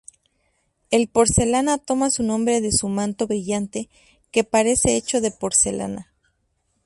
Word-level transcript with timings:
El 0.89 1.09
Porcelana 1.09 1.77
toma 1.77 2.09
su 2.09 2.23
nombre 2.23 2.59
de 2.59 2.71
su 2.71 2.89
manto 2.89 3.27
brillante, 3.27 3.87
que 4.31 4.43
parece 4.43 4.95
hecho 4.97 5.21
de 5.21 5.29
porcelana. 5.29 6.11